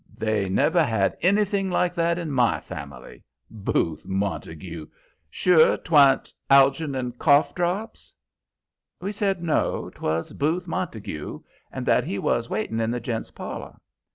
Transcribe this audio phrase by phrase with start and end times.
[0.17, 3.21] "They never had anything like that in my family.
[3.51, 4.87] Booth Montague!
[5.29, 8.11] Sure 'twa'n't Algernon Cough drops?"
[8.99, 11.41] We said no, 'twas Booth Montague,
[11.71, 13.77] and that he was waiting in the gents' parlor.